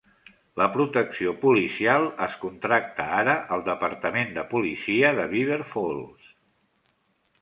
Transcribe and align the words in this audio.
La 0.59 0.67
protecció 0.75 1.33
policial 1.43 2.07
es 2.27 2.37
contracta 2.45 3.07
ara 3.19 3.35
al 3.57 3.65
Departament 3.69 4.35
de 4.39 4.47
Policia 4.55 5.13
de 5.21 5.29
Beaver 5.35 5.61
Falls. 5.75 6.33